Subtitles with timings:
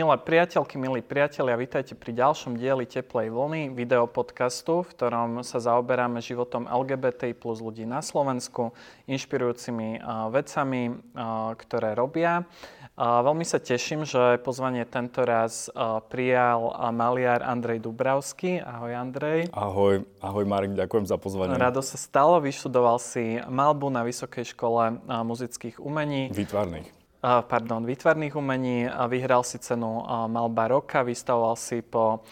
[0.00, 6.24] Milé priateľky, milí priatelia, vítajte pri ďalšom dieli Teplej vlny, videopodcastu, v ktorom sa zaoberáme
[6.24, 8.72] životom LGBT plus ľudí na Slovensku,
[9.04, 10.00] inšpirujúcimi
[10.32, 11.04] vecami,
[11.52, 12.48] ktoré robia.
[12.96, 15.68] Veľmi sa teším, že pozvanie tento raz
[16.08, 18.56] prijal maliar Andrej Dubravský.
[18.56, 19.52] Ahoj Andrej.
[19.52, 21.60] Ahoj, ahoj Marek, ďakujem za pozvanie.
[21.60, 26.32] Rado sa stalo, vyštudoval si malbu na Vysokej škole muzických umení.
[26.32, 28.88] Výtvarných pardon, výtvarných umení.
[29.08, 32.24] Vyhral si cenu Malba roka, vystavoval si po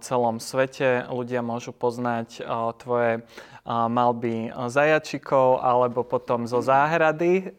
[0.00, 1.04] celom svete.
[1.08, 2.40] Ľudia môžu poznať
[2.80, 3.22] tvoje
[3.68, 7.54] malby zajačikov alebo potom zo záhrady.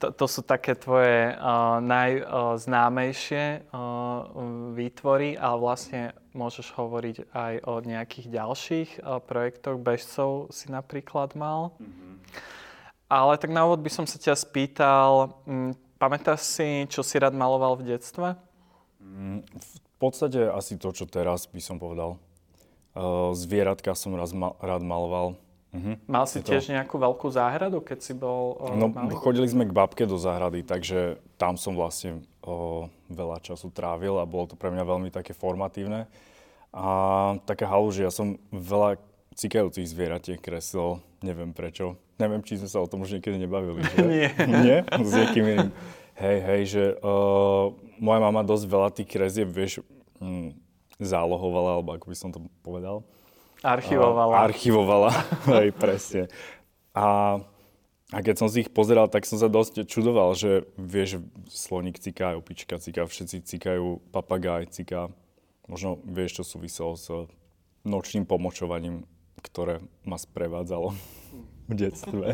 [0.00, 4.24] To, to sú také tvoje uh, najznámejšie uh,
[4.72, 9.76] výtvory, ale vlastne môžeš hovoriť aj o nejakých ďalších uh, projektoch.
[9.76, 11.76] Bežcov si napríklad mal.
[11.76, 12.13] Mm-hmm.
[13.08, 17.20] Ale tak na úvod by som sa ťa spýtal, m, mm, pamätáš si, čo si
[17.20, 18.34] rád maloval v detstve?
[19.00, 22.16] Mm, v podstate asi to, čo teraz by som povedal.
[22.94, 25.34] Uh, zvieratka som raz ma- rád maloval.
[25.74, 25.98] Uh-huh.
[26.06, 26.74] Mal si tiež to...
[26.78, 29.18] nejakú veľkú záhradu, keď si bol uh, No, malý?
[29.18, 34.24] chodili sme k babke do záhrady, takže tam som vlastne uh, veľa času trávil a
[34.24, 36.06] bolo to pre mňa veľmi také formatívne.
[36.70, 36.86] A
[37.42, 39.02] taká halúžia, ja som veľa
[39.34, 41.98] cikajúcich zvieratiek kreslil, neviem prečo.
[42.14, 43.96] Neviem, či sme sa o tom už niekedy nebavili, že?
[44.12, 44.30] Nie.
[44.46, 44.78] Nie?
[44.86, 45.70] S niekým iným.
[46.14, 49.82] Hej, hej, že uh, moja mama dosť veľa tých kresieb, vieš,
[50.22, 50.54] hm,
[51.02, 53.02] zálohovala, alebo ako by som to povedal.
[53.66, 54.30] Archivovala.
[54.30, 55.10] Uh, archivovala,
[55.58, 56.30] hej, presne.
[56.94, 57.42] A,
[58.14, 61.18] a keď som si ich pozeral, tak som sa dosť čudoval, že vieš,
[61.50, 65.10] sloník ciká, opička ciká, všetci cikajú, papagaj ciká.
[65.66, 67.10] Možno vieš, čo súviselo s
[67.82, 69.02] nočným pomočovaním
[69.44, 70.96] ktoré ma sprevádzalo
[71.68, 72.26] v detstve.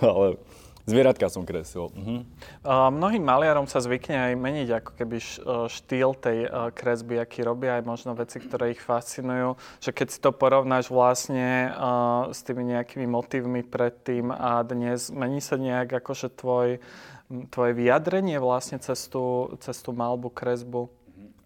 [0.00, 0.36] Ale
[0.84, 1.88] zvieratka som kresil.
[1.94, 2.26] Uh-huh.
[2.66, 5.26] Uh, mnohým maliarom sa zvykne aj meniť ako keby e,
[5.70, 9.54] štýl tej uh, kresby, aký robia, aj možno veci, ktoré ich fascinujú.
[9.78, 15.38] Že keď si to porovnáš vlastne uh, s tými nejakými motívmi predtým a dnes, mení
[15.38, 16.82] sa nejak akože tvoj,
[17.54, 20.90] tvoje vyjadrenie vlastne cez tú, cez tú malbu, kresbu?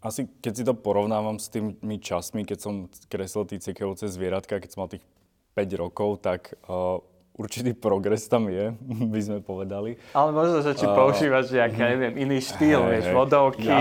[0.00, 2.75] Asi keď si to porovnávam s tými časmi, keď som
[3.10, 5.03] kreslil tie cekajúce zvieratka, keď som mal tých
[5.56, 7.00] 5 rokov, tak uh,
[7.33, 8.77] určitý progres tam je,
[9.12, 9.97] by sme povedali.
[10.12, 13.72] Ale možno, že či uh, používaš nejaký, uh, neviem, iný štýl, hej, vieš, vodovky,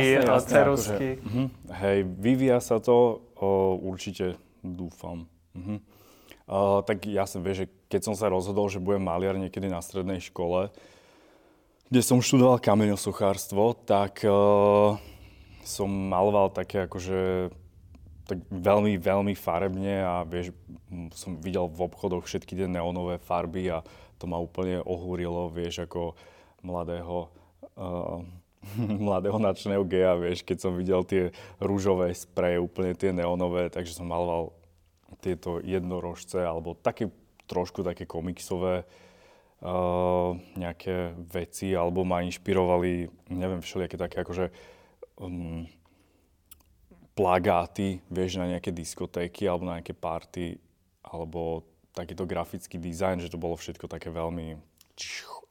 [0.47, 1.19] cerusky.
[1.19, 5.27] Akože, uh, hej, vyvíja sa to, uh, určite dúfam.
[5.51, 5.83] Uh-huh.
[6.45, 10.23] Uh, tak jasne, vieš, že keď som sa rozhodol, že budem maliar niekedy na strednej
[10.23, 10.71] škole,
[11.91, 14.97] kde som študoval kameňosuchárstvo, tak uh,
[15.65, 17.49] som maloval také akože
[18.25, 20.49] tak veľmi, veľmi farebne a vieš,
[21.13, 23.85] som videl v obchodoch všetky tie neonové farby a
[24.17, 26.17] to ma úplne ohúrilo, vieš, ako
[26.65, 27.29] mladého,
[27.77, 28.25] uh,
[29.09, 31.29] mladého načného geja, vieš, keď som videl tie
[31.61, 34.57] rúžové spreje, úplne tie neonové, takže som maloval
[35.21, 37.13] tieto jednorožce alebo také
[37.45, 38.89] trošku také komiksové
[39.61, 44.49] uh, nejaké veci, alebo ma inšpirovali, neviem, všelijaké také akože
[45.21, 45.69] um,
[47.15, 50.59] plagáty, vieš, na nejaké diskotéky alebo na nejaké party,
[51.01, 51.63] alebo
[51.95, 54.59] takýto grafický dizajn, že to bolo všetko také veľmi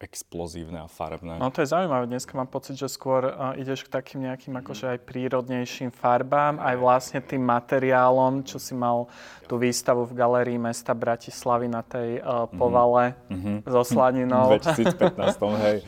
[0.00, 1.41] explozívne a farebné.
[1.41, 2.04] No to je zaujímavé.
[2.08, 6.76] Dneska mám pocit, že skôr uh, ideš k takým nejakým akože aj prírodnejším farbám, aj
[6.76, 9.08] vlastne tým materiálom, čo si mal
[9.48, 13.56] tú výstavu v galérii mesta Bratislavy na tej uh, povale mm-hmm.
[13.64, 14.52] so slaninou.
[14.60, 15.16] V 2015,
[15.64, 15.78] hej.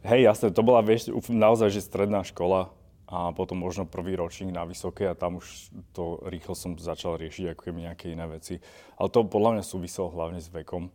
[0.00, 2.72] Hej, jasne, to bola vieš, naozaj, že stredná škola,
[3.10, 7.52] a potom možno prvý ročník na vysoké a tam už to rýchlo som začal riešiť
[7.52, 8.62] ako keby nejaké iné veci.
[8.94, 10.94] Ale to podľa mňa súviselo hlavne s vekom.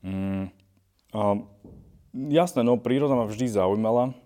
[0.00, 0.48] Mm,
[1.12, 1.20] a,
[2.32, 4.16] jasné, no príroda ma vždy zaujímala,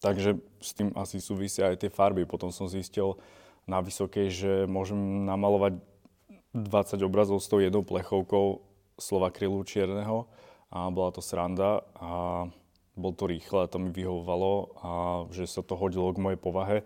[0.00, 2.24] takže s tým asi súvisia aj tie farby.
[2.24, 3.20] Potom som zistil
[3.68, 5.76] na vysokej, že môžem namalovať
[6.56, 8.64] 20 obrazov s tou jednou plechovkou
[8.96, 10.24] slova krylu čierneho
[10.72, 11.84] a bola to sranda.
[12.00, 12.08] A
[12.96, 14.90] bol to rýchle to mi vyhovovalo a
[15.30, 16.78] že sa to hodilo k mojej povahe.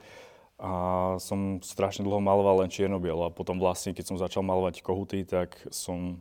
[0.61, 0.73] A
[1.17, 5.57] som strašne dlho maloval len čierno-bielo a potom vlastne, keď som začal malovať kohuty, tak
[5.73, 6.21] som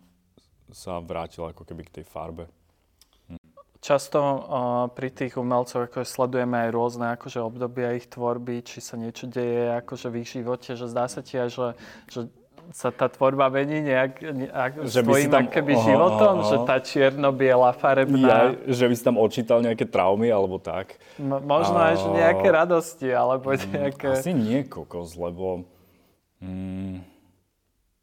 [0.71, 2.47] sa vrátil ako keby k tej farbe.
[3.79, 4.39] Často uh,
[4.91, 9.71] pri tých umelcoch ako sledujeme aj rôzne akože obdobia ich tvorby, či sa niečo deje
[9.71, 11.67] akože v ich živote, že zdá sa ti aj, že,
[12.11, 12.19] že
[12.69, 16.47] sa tá tvorba mení nejak, nejak že s tvojim tam, keby aha, životom, aha.
[16.47, 18.29] že tá čierno-biela, farebná...
[18.29, 21.01] Ja, že by si tam odčítal nejaké traumy alebo tak.
[21.17, 21.93] M- možno a...
[21.93, 24.07] aj nejaké radosti, alebo mm, nejaké...
[24.21, 25.65] Asi nie kokos, lebo...
[26.45, 27.01] Mm,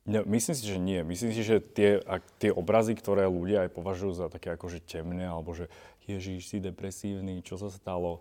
[0.02, 1.00] ne, myslím si, že nie.
[1.06, 5.30] Myslím si, že tie, ak, tie obrazy, ktoré ľudia aj považujú za také akože temné,
[5.30, 5.70] alebo že
[6.10, 8.18] Ježiš, si depresívny, čo sa stalo,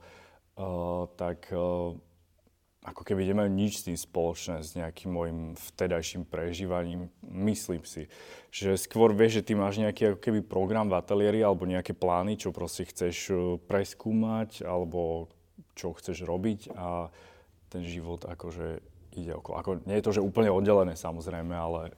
[0.62, 1.98] uh, tak uh,
[2.86, 7.10] ako keby nemajú nič s tým spoločné, s nejakým môjim vtedajším prežívaním.
[7.26, 8.06] Myslím si,
[8.54, 12.38] že skôr vieš, že ty máš nejaký ako keby program v ateliéri alebo nejaké plány,
[12.38, 15.34] čo proste chceš uh, preskúmať alebo
[15.74, 17.10] čo chceš robiť a
[17.74, 18.80] ten život akože
[19.18, 19.56] ide okolo.
[19.60, 21.96] Ako, nie je to, že úplne oddelené samozrejme, ale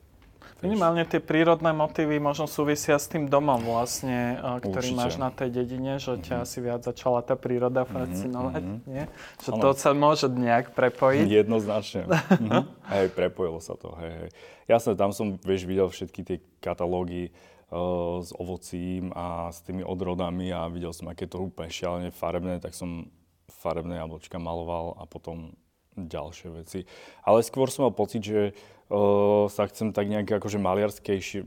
[0.64, 5.00] Minimálne tie prírodné motívy možno súvisia s tým domom vlastne, ktorý Určite.
[5.00, 6.46] máš na tej dedine, že ťa mm-hmm.
[6.50, 8.90] asi viac začala tá príroda mhm, fascinovať, mm-hmm.
[8.90, 9.06] nie?
[9.46, 9.62] Že ano.
[9.62, 11.26] to sa môže nejak prepojiť.
[11.30, 12.02] Jednoznačne.
[12.10, 12.64] mm-hmm.
[12.94, 14.30] Hej, prepojilo sa to, hej, hej.
[14.68, 17.32] Jasné, tam som, vieš, videl všetky tie katalógy
[17.72, 22.60] uh, s ovocím a s tými odrodami a videl som, aké to úplne šialené farebné,
[22.60, 23.08] tak som
[23.48, 25.56] farebné jablčka maloval a potom
[25.98, 26.86] ďalšie veci.
[27.26, 30.62] Ale skôr som mal pocit, že uh, sa chcem tak nejak akože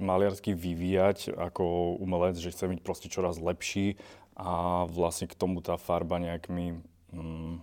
[0.02, 3.94] maliarsky vyvíjať ako umelec, že chcem byť proste čoraz lepší
[4.35, 6.75] a vlastne k tomu tá farba nejak mi
[7.14, 7.62] mm,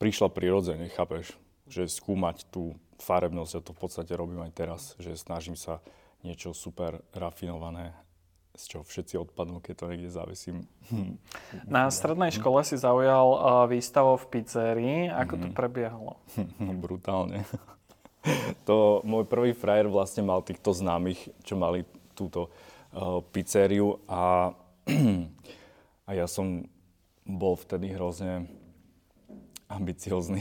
[0.00, 1.36] prišla prirodzene, chápeš?
[1.66, 5.82] Že skúmať tú farebnosť, ja to v podstate robím aj teraz, že snažím sa
[6.24, 7.92] niečo super rafinované
[8.56, 10.64] z čoho všetci odpadnú, keď to niekde zavesím.
[11.68, 13.38] Na strednej škole si zaujal uh,
[13.68, 14.98] výstavu v pizzerii.
[15.12, 15.54] Ako to mhm.
[15.54, 16.16] prebiehalo?
[16.80, 17.44] Brutálne.
[18.68, 21.84] to môj prvý frajer vlastne mal týchto známych, čo mali
[22.16, 24.56] túto uh, pizzériu a,
[26.08, 26.64] a ja som
[27.28, 28.48] bol vtedy hrozne
[29.68, 30.40] ambiciozný.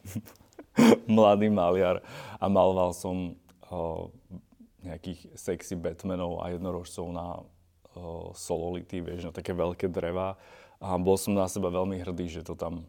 [1.10, 2.00] Mladý maliar
[2.38, 3.34] a maloval som
[3.68, 4.06] uh,
[4.84, 10.40] nejakých sexy Batmanov a jednorožcov na uh, sololity, vieš, na také veľké dreva.
[10.80, 12.88] A bol som na seba veľmi hrdý, že to tam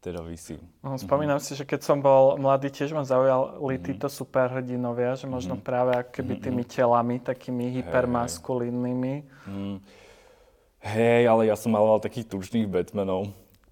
[0.00, 0.56] teda vysí.
[0.80, 1.52] No, spomínam mm-hmm.
[1.52, 3.84] si, že keď som bol mladý, tiež ma zaujali mm-hmm.
[3.84, 5.68] títo superhrdinovia, že možno mm-hmm.
[5.68, 9.14] práve keby tými telami, takými hypermaskulínnymi.
[9.20, 9.52] Hey.
[9.52, 9.78] Mm.
[10.80, 13.28] Hej, ale ja som maloval takých tučných Batmanov.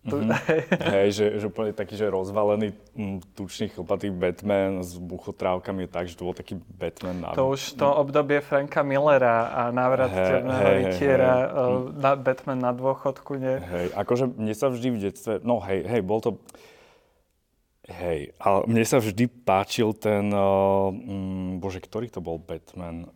[0.08, 0.88] Mm-hmm.
[0.96, 6.16] Hej, že, že úplne taký, že rozvalený mm, tučný chlpatý Batman s buchotrávkami, tak, že
[6.16, 7.36] to bol taký Batman na...
[7.36, 12.00] To už to obdobie Franka Millera a návrat hey, hey, rytiera, hey, hey.
[12.00, 13.60] Na, Batman na dôchodku, nie?
[13.60, 16.40] Hej, akože mne sa vždy v detstve, no hej, hej, bol to...
[17.88, 23.08] Hej, ale mne sa vždy páčil ten, uh, um, bože, ktorý to bol Batman?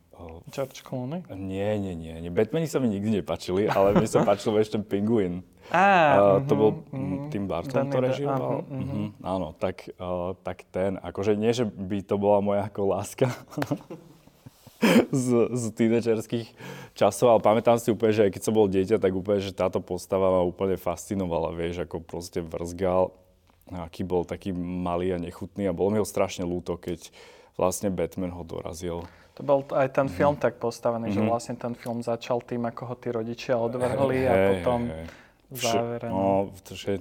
[0.50, 1.22] George Clooney?
[1.32, 2.30] Nie, nie, nie, nie.
[2.30, 5.46] Batmani sa mi nikdy nepáčili, ale mne sa páčil ešte ten Penguin.
[5.70, 8.66] Á, uh, to bol uh, Tim Burton, to režioval.
[8.66, 12.66] Uh, uh, uh, áno, tak, uh, tak ten, akože nie, že by to bola moja
[12.66, 13.30] ako láska
[15.14, 16.48] z, z tínedžerských
[16.98, 19.78] časov, ale pamätám si úplne, že aj keď som bol dieťa, tak úplne, že táto
[19.78, 23.14] postava ma úplne fascinovala, vieš, ako proste vrzgal,
[23.70, 27.08] aký bol taký malý a nechutný a bolo mi ho strašne ľúto, keď
[27.54, 29.06] vlastne Batman ho dorazil.
[29.32, 31.16] To bol aj ten film tak postavený, mm-hmm.
[31.16, 31.30] že mhm.
[31.32, 35.06] vlastne ten film začal tým, ako ho tí rodičia odvrhli hey, a potom hey,
[35.48, 36.06] v závere.
[36.12, 37.00] No, že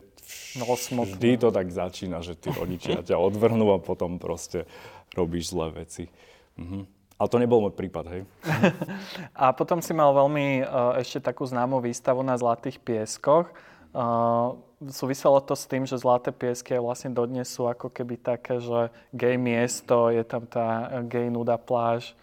[0.55, 0.63] no,
[1.03, 4.63] vždy to tak začína, že tí rodičia ťa odvrhnú a potom proste
[5.11, 6.07] robíš zlé veci.
[6.55, 6.83] Mm-hmm.
[7.21, 8.21] Ale to nebol môj prípad, hej.
[9.43, 13.53] a potom si mal veľmi uh, ešte takú známú výstavu na Zlatých pieskoch.
[13.93, 14.57] Uh,
[14.89, 19.37] súviselo to s tým, že Zlaté piesky vlastne dodnes sú ako keby také, že gay
[19.37, 22.17] miesto, je tam tá gay nuda pláž,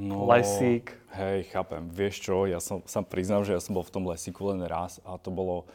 [0.00, 0.96] no, lesík.
[1.12, 1.84] Hej, chápem.
[1.92, 4.96] Vieš čo, ja som, sa priznám, že ja som bol v tom lesíku len raz
[5.04, 5.68] a to bolo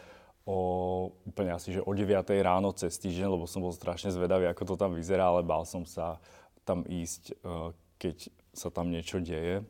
[0.50, 0.57] o,
[1.29, 4.75] úplne asi, že o 9 ráno cez týždeň, lebo som bol strašne zvedavý, ako to
[4.81, 6.17] tam vyzerá, ale bál som sa
[6.65, 7.69] tam ísť, eh,
[8.01, 8.15] keď
[8.57, 9.62] sa tam niečo deje.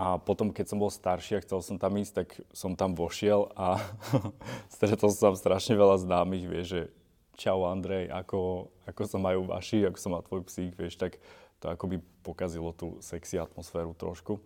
[0.00, 3.52] A potom, keď som bol starší a chcel som tam ísť, tak som tam vošiel
[3.52, 3.76] a
[4.72, 6.82] stretol som tam strašne veľa známych, vieš, že
[7.36, 11.20] čau Andrej, ako, ako sa majú vaši, ako sa má tvoj psík, vieš, tak
[11.60, 14.40] to akoby pokazilo tú sexy atmosféru trošku.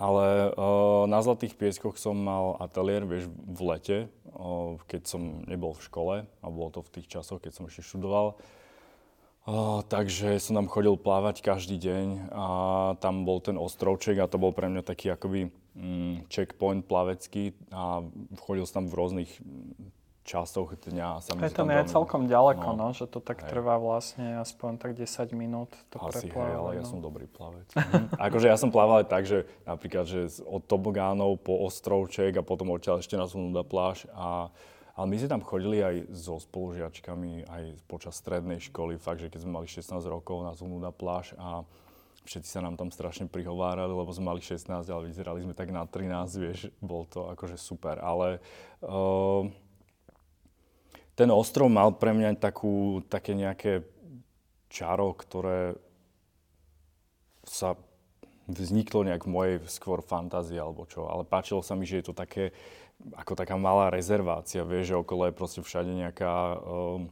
[0.00, 3.98] Ale uh, na Zlatých pieskoch som mal ateliér, vieš, v lete,
[4.32, 7.84] uh, keď som nebol v škole a bolo to v tých časoch, keď som ešte
[7.84, 8.40] študoval.
[9.46, 12.46] Oh, takže som tam chodil plávať každý deň a
[12.98, 18.02] tam bol ten ostrovček a to bol pre mňa taký akoby mm, checkpoint plavecký a
[18.42, 19.30] chodil som tam v rôznych
[20.26, 21.22] časoch dňa.
[21.22, 23.54] Sa je to nie je celkom ďaleko, no, no, že to tak hej.
[23.54, 25.06] trvá vlastne aspoň tak 10
[25.38, 26.90] minút to Asi hej, ale ja no.
[26.90, 27.70] som dobrý plavec.
[27.78, 28.18] mhm.
[28.18, 32.74] akože ja som plával aj tak, že napríklad, že od tobogánov po ostrovček a potom
[32.74, 34.50] odtiaľ ešte na Zunuda pláž a
[34.96, 39.44] ale my sme tam chodili aj so spolužiačkami, aj počas strednej školy, fakt, že keď
[39.44, 41.68] sme mali 16 rokov na Zumuda pláž a
[42.24, 45.84] všetci sa nám tam strašne prihovárali, lebo sme mali 16, ale vyzerali sme tak na
[45.84, 48.00] 13, vieš, bol to akože super.
[48.00, 48.42] Ale
[48.82, 49.46] uh,
[51.14, 53.86] ten ostrov mal pre mňa takú, také nejaké
[54.72, 55.78] čaro, ktoré
[57.46, 57.78] sa
[58.46, 61.06] vzniklo nejak v mojej skôr fantázii alebo čo.
[61.06, 62.54] Ale páčilo sa mi, že je to také,
[63.14, 67.06] ako taká malá rezervácia, vieš, že okolo je proste všade nejaká um,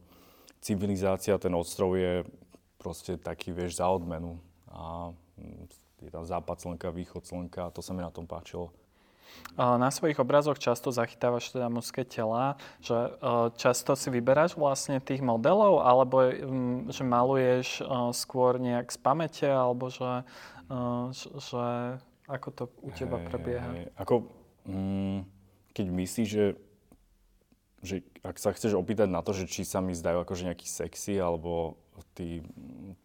[0.59, 2.27] civilizácia, ten ostrov je
[2.81, 4.41] proste taký, vieš, za odmenu.
[4.67, 5.71] A mm,
[6.03, 8.73] je tam západ slnka, východ slnka to sa mi na tom páčilo.
[9.55, 13.09] Na svojich obrazoch často zachytávaš teda mužské tela, že e,
[13.55, 17.83] často si vyberáš vlastne tých modelov, alebo mm, že maluješ e,
[18.15, 20.23] skôr nejak z pamäte, alebo že,
[20.71, 21.65] e, že
[22.31, 23.69] ako to u teba prebieha?
[23.75, 24.27] Hey, ako,
[24.67, 25.19] mm,
[25.75, 26.47] keď myslíš, že,
[27.83, 31.19] že ak sa chceš opýtať na to, že či sa mi zdajú akože nejaký sexy,
[31.19, 31.75] alebo
[32.15, 32.43] tý,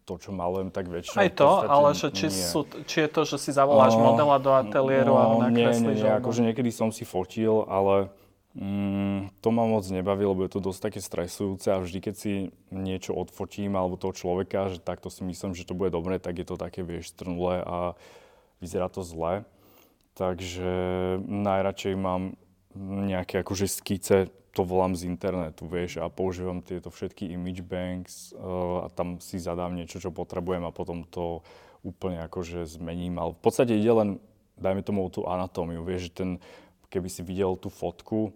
[0.07, 1.19] to, čo malujem, tak väčšinou...
[1.19, 4.51] Aj to, ale že či, sú, či je to, že si zavoláš uh, modela do
[4.55, 5.99] ateliéru no, a nakreslíš?
[5.99, 8.11] Nie, nie, akože niekedy som si fotil, ale
[8.55, 12.31] mm, to ma moc nebaví, lebo je to dosť také stresujúce a vždy, keď si
[12.71, 16.47] niečo odfotím alebo toho človeka, že takto si myslím, že to bude dobre, tak je
[16.47, 17.99] to také, vieš, strnulé a
[18.63, 19.43] vyzerá to zle.
[20.15, 20.71] Takže
[21.23, 22.35] najradšej mám
[22.77, 28.83] nejaké akože skice to volám z internetu, vieš, a používam tieto všetky image banks uh,
[28.83, 31.39] a tam si zadám niečo, čo potrebujem a potom to
[31.87, 33.15] úplne akože zmením.
[33.15, 34.09] Ale v podstate ide len,
[34.59, 36.29] dajme tomu tú anatómiu, vieš, že ten,
[36.91, 38.35] keby si videl tú fotku,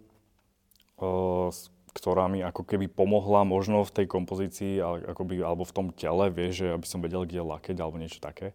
[0.96, 1.52] uh,
[1.92, 6.64] ktorá mi ako keby pomohla možno v tej kompozícii akoby, alebo v tom tele, vieš,
[6.64, 8.52] že aby som vedel, kde lakeť alebo niečo také,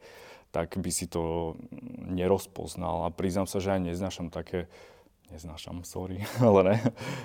[0.53, 1.55] tak by si to
[2.09, 3.05] nerozpoznal.
[3.05, 4.69] A priznám sa, že aj neznášam také
[5.31, 6.77] neznášam, sorry, ale ne,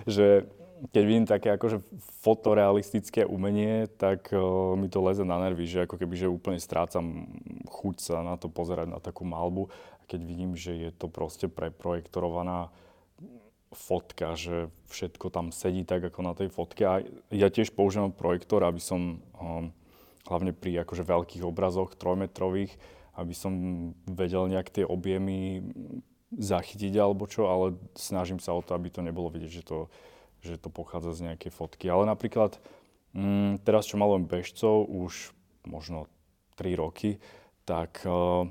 [0.07, 0.47] že
[0.93, 1.81] keď vidím také akože
[2.21, 7.33] fotorealistické umenie, tak uh, mi to leze na nervy, že ako keby, že úplne strácam
[7.65, 9.73] chuť sa na to pozerať, na takú malbu.
[9.73, 12.69] A keď vidím, že je to proste preprojektorovaná
[13.73, 16.83] fotka, že všetko tam sedí tak, ako na tej fotke.
[16.85, 19.73] A ja tiež používam projektor, aby som, um,
[20.29, 22.73] hlavne pri akože veľkých obrazoch, trojmetrových,
[23.17, 23.53] aby som
[24.05, 25.65] vedel nejak tie objemy
[26.35, 29.79] zachytiť alebo čo, ale snažím sa o to, aby to nebolo vidieť, že to,
[30.43, 31.87] že to pochádza z nejakej fotky.
[31.87, 32.59] Ale napríklad
[33.15, 35.31] mm, teraz, čo malujem bežcov už
[35.67, 36.11] možno
[36.59, 37.23] 3 roky,
[37.67, 38.47] tak uh,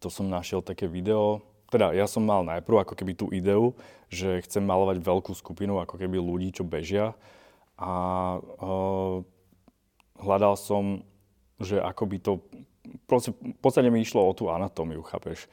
[0.00, 3.74] to som našiel také video, teda ja som mal najprv ako keby tú ideu,
[4.06, 7.12] že chcem malovať veľkú skupinu ako keby ľudí, čo bežia
[7.76, 7.92] a
[8.40, 9.20] uh,
[10.16, 11.04] hľadal som,
[11.60, 12.32] že ako by to,
[13.04, 15.44] v podstate mi išlo o tú anatómiu, chápeš?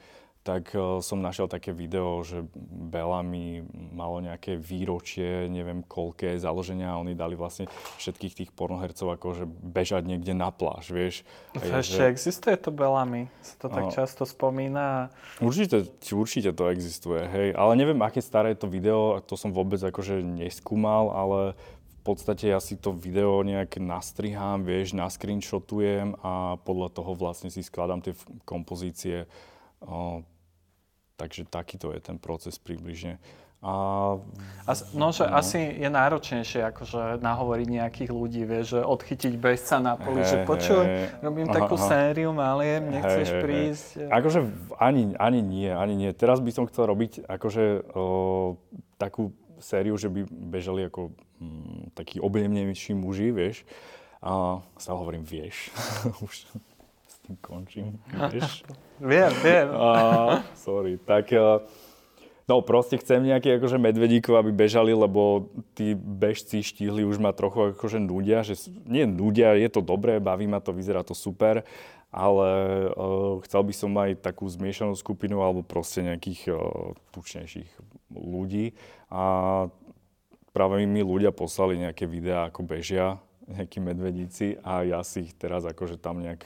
[0.44, 3.64] Tak uh, som našiel také video, že Bellamy
[3.96, 7.64] malo nejaké výročie, neviem koľké založenia a oni dali vlastne
[7.96, 11.24] všetkých tých pornohercov akože bežať niekde na pláž, vieš.
[11.56, 12.12] Je, ešte že...
[12.12, 13.32] existuje to Bellamy?
[13.40, 15.08] Sa to tak uh, často spomína.
[15.40, 17.56] Určite, určite to existuje, hej.
[17.56, 21.56] Ale neviem, aké staré je to video, to som vôbec akože neskúmal, ale
[22.04, 27.64] v podstate ja si to video nejak nastrihám, vieš, nascreenshotujem a podľa toho vlastne si
[27.64, 28.12] skladám tie
[28.44, 29.24] kompozície.
[31.14, 33.22] Takže takýto je ten proces približne.
[33.64, 33.72] A,
[34.68, 35.40] a, no, že no.
[35.40, 40.36] asi je náročnejšie akože nahovoriť nejakých ľudí, vieš, že odchytiť bezca na poli, hey, že
[40.44, 41.88] počuj, hey, robím aha, takú aha.
[41.88, 43.86] sériu, maliem, nechceš hey, prísť.
[44.04, 44.10] Hey.
[44.20, 44.40] Akože
[44.76, 46.12] ani, ani nie, ani nie.
[46.12, 48.04] Teraz by som chcel robiť akože o,
[49.00, 49.32] takú
[49.64, 53.64] sériu, že by bežali ako m, mm, takí objemnejší muži, vieš.
[54.20, 55.72] A stále hovorím, vieš.
[56.26, 56.44] Už
[57.24, 57.98] tým končím,
[58.32, 58.62] vieš.
[59.00, 59.68] viem, viem.
[59.72, 59.90] A,
[60.54, 61.32] sorry, tak...
[61.32, 61.64] Uh,
[62.44, 67.72] No proste chcem nejaké akože medvedíkov, aby bežali, lebo tí bežci štíhli už ma trochu
[67.72, 71.64] akože nudia, že nie nudia, je to dobré, baví ma to, vyzerá to super,
[72.12, 72.48] ale
[72.92, 77.70] uh, chcel by som aj takú zmiešanú skupinu alebo proste nejakých uh, tučnejších
[78.12, 78.76] ľudí.
[79.08, 79.24] A
[80.52, 85.64] práve mi ľudia poslali nejaké videá, ako bežia nejakí medvedíci a ja si ich teraz
[85.64, 86.44] akože tam nejak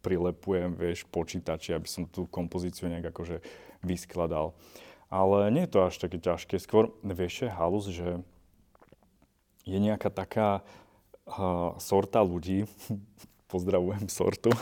[0.00, 3.42] prilepujem, vieš, počítači, aby som tú kompozíciu nejak akože
[3.82, 4.54] vyskladal.
[5.08, 6.60] Ale nie je to až také ťažké.
[6.60, 8.20] Skôr, vieš, je halus, že
[9.64, 10.60] je nejaká taká
[11.28, 12.64] uh, sorta ľudí,
[13.52, 14.52] pozdravujem sortu,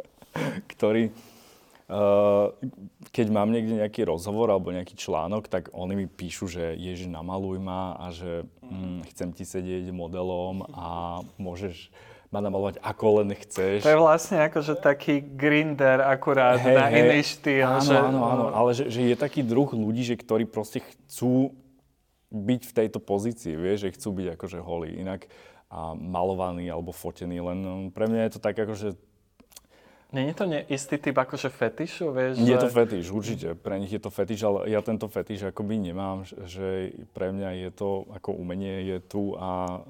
[0.74, 1.10] ktorí,
[1.90, 2.54] uh,
[3.14, 7.58] keď mám niekde nejaký rozhovor alebo nejaký článok, tak oni mi píšu, že ježi, namaluj
[7.62, 10.86] ma a že hm, chcem ti sedieť modelom a
[11.38, 11.90] môžeš
[12.28, 13.88] ma namalovať ako len chceš.
[13.88, 17.64] To je vlastne akože taký grinder akurát hey, na hey, iný štýl.
[17.64, 17.96] Áno, že...
[17.96, 21.56] áno, áno, ale že, že je taký druh ľudí, že ktorí proste chcú
[22.28, 25.00] byť v tejto pozícii, vieš, že chcú byť akože holí.
[25.00, 25.32] Inak
[25.68, 28.96] a malovaný alebo fotený, len no, pre mňa je to tak akože
[30.08, 32.40] je to istý typ akože fetišu, vieš?
[32.40, 33.52] Je to fetiš, určite.
[33.52, 37.70] Pre nich je to fetiš, ale ja tento fetiš akoby nemám, že pre mňa je
[37.76, 39.84] to ako umenie je tu a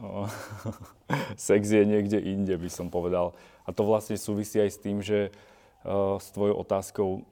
[1.39, 3.39] sex je niekde inde, by som povedal.
[3.63, 5.31] A to vlastne súvisí aj s tým, že
[5.87, 7.23] uh, s tvojou otázkou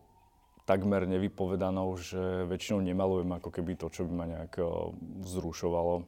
[0.63, 4.95] takmer nevypovedanou, že väčšinou nemalujem ako keby to, čo by ma nejak uh,
[5.27, 6.07] vzrušovalo.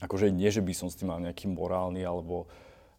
[0.00, 2.48] Akože nie, že by som s tým mal nejaký morálny alebo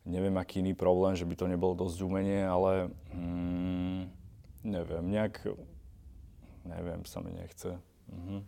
[0.07, 4.01] neviem aký iný problém, že by to nebolo dosť umenie, ale mm,
[4.63, 5.43] neviem, nejak,
[6.63, 7.75] neviem, sa mi nechce.
[8.07, 8.39] Mhm.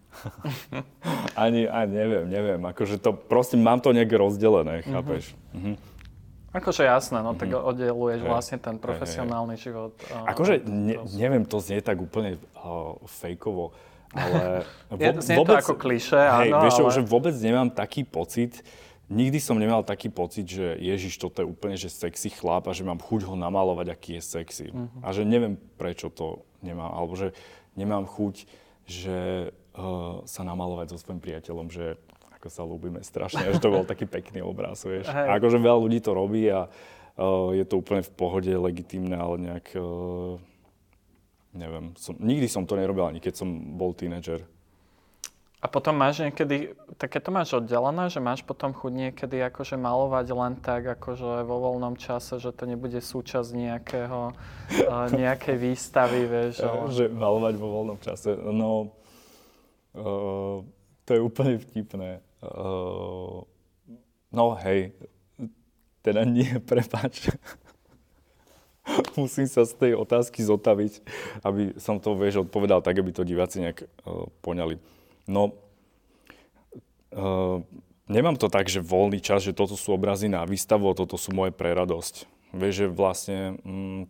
[1.43, 4.91] ani, ani neviem, neviem, akože to, proste mám to nejak rozdelené, mhm.
[4.95, 5.23] chápeš?
[5.51, 5.75] Mhm.
[6.49, 7.61] Akože jasné, no tak mhm.
[7.61, 8.29] oddeluješ hey.
[8.31, 9.65] vlastne ten profesionálny hey, hey.
[9.69, 9.93] život.
[10.09, 13.75] Uh, akože ne, neviem, to znie tak úplne uh, fejkovo,
[14.15, 14.65] ale
[14.97, 16.95] Je, znie vôbec, to ako kliše, hej, áno, vieš, ale...
[16.97, 18.65] že vôbec nemám taký pocit,
[19.09, 22.85] nikdy som nemal taký pocit, že Ježiš, toto je úplne že sexy chlap a že
[22.85, 24.67] mám chuť ho namalovať, aký je sexy.
[24.69, 24.87] Uh-huh.
[25.01, 27.33] A že neviem, prečo to nemám, alebo že
[27.73, 28.45] nemám chuť,
[28.85, 31.97] že uh, sa namalovať so svojím priateľom, že
[32.39, 35.11] ako sa ľúbime strašne, že to bol taký pekný obraz, vieš.
[35.11, 35.27] Hej.
[35.27, 39.35] A akože veľa ľudí to robí a uh, je to úplne v pohode, legitímne, ale
[39.41, 40.39] nejak, uh,
[41.51, 44.45] neviem, som, nikdy som to nerobil, ani keď som bol tínedžer.
[45.59, 50.31] A potom máš niekedy, také to máš oddelené, že máš potom chuť niekedy akože malovať
[50.31, 54.31] len tak, akože vo voľnom čase, že to nebude súčasť nejakého,
[55.19, 56.63] nejakej výstavy, vieš.
[56.63, 56.87] Ale...
[56.95, 58.95] Že malovať vo voľnom čase, no,
[59.99, 60.63] uh,
[61.03, 62.23] to je úplne vtipné.
[62.39, 63.43] Uh,
[64.31, 64.95] no hej,
[65.99, 67.35] teda nie, prepáč.
[69.19, 71.03] Musím sa z tej otázky zotaviť,
[71.43, 74.98] aby som to, vieš, odpovedal tak, aby to diváci nejak uh, poňali.
[75.29, 75.53] No,
[77.13, 77.61] uh,
[78.09, 81.53] nemám to tak, že voľný čas, že toto sú obrazy na výstavu, toto sú moje
[81.53, 82.25] preradosť.
[82.49, 84.01] Vieš, že vlastne mm,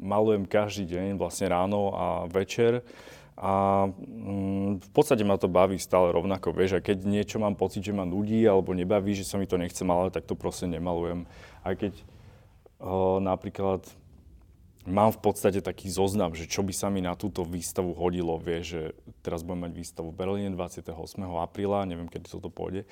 [0.00, 2.80] malujem každý deň, vlastne ráno a večer
[3.34, 7.82] a mm, v podstate ma to baví stále rovnako, vieš, a keď niečo mám pocit,
[7.82, 11.26] že ma nudí alebo nebaví, že sa mi to nechce malovať, tak to proste nemalujem.
[11.66, 11.98] Aj keď
[12.78, 13.82] o, napríklad
[14.84, 18.64] mám v podstate taký zoznam, že čo by sa mi na túto výstavu hodilo, vieš,
[18.64, 18.82] že
[19.24, 20.92] teraz budem mať výstavu v Berlíne 28.
[21.40, 22.84] apríla, neviem, kedy toto pôjde,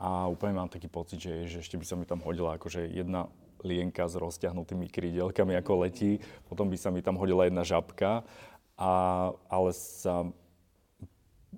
[0.00, 3.28] a úplne mám taký pocit, že, že ešte by sa mi tam hodila akože jedna
[3.60, 8.24] lienka s rozťahnutými krídelkami, ako letí, potom by sa mi tam hodila jedna žabka.
[8.80, 8.92] A,
[9.52, 10.24] ale sa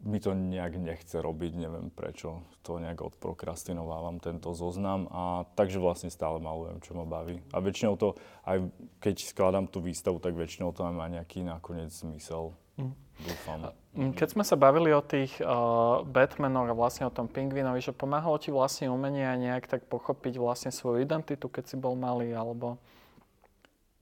[0.01, 2.41] mi to nejak nechce robiť, neviem prečo.
[2.65, 7.45] To nejak odprokrastinovávam tento zoznam a takže vlastne stále malujem, čo ma baví.
[7.53, 8.17] A väčšinou to,
[8.49, 8.65] aj
[9.05, 12.57] keď skladám tú výstavu, tak väčšinou to má nejaký nakoniec zmysel.
[12.81, 12.97] Mm.
[13.23, 13.71] Dúfam.
[13.93, 17.93] Mm, keď sme sa bavili o tých uh, Batmanoch a vlastne o tom pingvinovi, že
[17.93, 22.33] pomáhalo ti vlastne umenie aj nejak tak pochopiť vlastne svoju identitu, keď si bol malý,
[22.33, 22.81] alebo...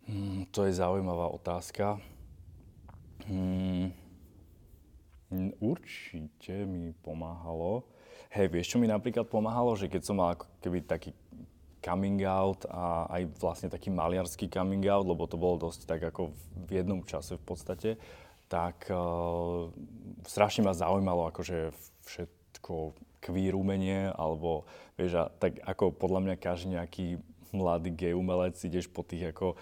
[0.06, 1.98] Mm, to je zaujímavá otázka.
[3.26, 3.92] Hmm,
[5.62, 7.86] určite mi pomáhalo.
[8.30, 9.74] Hej, vieš, čo mi napríklad pomáhalo?
[9.78, 11.10] Že keď som mal ako keby taký
[11.80, 16.30] coming out a aj vlastne taký maliarský coming out, lebo to bolo dosť tak ako
[16.68, 17.90] v jednom čase v podstate,
[18.50, 19.70] tak uh,
[20.28, 21.72] strašne ma zaujímalo akože
[22.04, 27.06] všetko queer umenie, alebo vieš, a tak ako podľa mňa každý nejaký
[27.50, 29.58] mladý gay umelec ideš po tých ako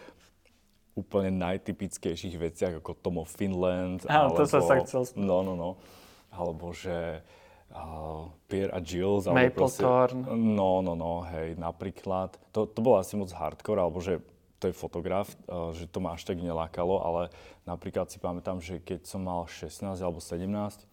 [0.99, 4.03] úplne najtypickejších veciach, ako Tom of Finland.
[4.11, 5.79] Áno, to sa sa chcel No, no, no.
[6.35, 7.23] Alebo že
[7.71, 9.31] uh, Pierre a Gilles.
[9.31, 10.27] Maplethorn.
[10.35, 12.35] No, no, no, hej, napríklad.
[12.51, 14.19] To, to bolo asi moc hardcore, alebo že
[14.59, 17.23] to je fotograf, uh, že to ma až tak nelákalo, ale
[17.63, 20.88] napríklad si pamätám, že keď som mal 16 alebo 17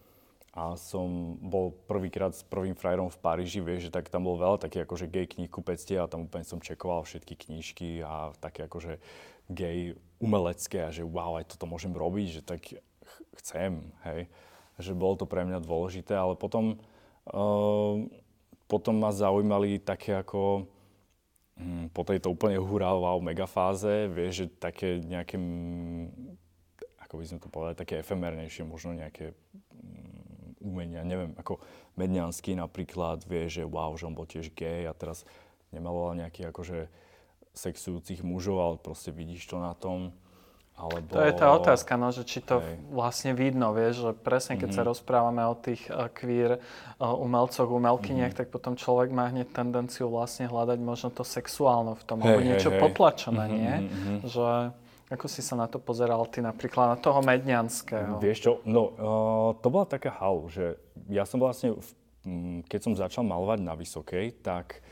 [0.56, 4.56] a som bol prvýkrát s prvým frajerom v Paríži, vieš, že tak tam bolo veľa
[4.64, 8.96] také akože gay kníh kupectie a tam úplne som čekoval všetky knížky a také akože
[9.52, 12.72] gay umelecké a že wow, aj toto môžem robiť, že tak
[13.44, 14.32] chcem, hej.
[14.80, 16.80] Že bolo to pre mňa dôležité, ale potom,
[17.28, 18.00] uh,
[18.64, 20.64] potom ma zaujímali také ako
[21.60, 25.36] hm, po tejto úplne hurá, wow, megafáze, vieš, že také nejaké,
[27.04, 30.05] ako by sme to povedali, také efemernejšie, možno nejaké hm,
[30.66, 31.62] umenia, neviem, ako
[31.94, 35.22] Medňanský napríklad, vieš, že wow, že on bol tiež gay a teraz
[35.70, 36.90] nemaloval nejaký akože
[37.56, 40.12] sexujúcich mužov, ale proste vidíš to na tom.
[40.76, 41.08] Alebo...
[41.08, 42.76] To je tá otázka, no, že či to Hej.
[42.92, 44.76] vlastne vidno, vieš, že presne keď mm-hmm.
[44.76, 44.90] sa mhm.
[44.92, 48.44] rozprávame o tých uh, queer uh, umelcoch, umelkyniach, mm-hmm.
[48.44, 52.40] tak potom človek má hneď tendenciu vlastne hľadať možno to sexuálne v tom, hey, alebo
[52.44, 53.74] niečo hey, potlačené, mm-hmm, nie?
[53.88, 54.18] Mm-hmm.
[54.28, 54.48] Že
[55.06, 58.18] ako si sa na to pozeral ty napríklad, na toho Medňanského?
[58.18, 60.74] Vieš čo, no uh, to bola taká halu, že
[61.06, 61.88] ja som vlastne, v,
[62.66, 64.82] keď som začal malovať na Vysokej, tak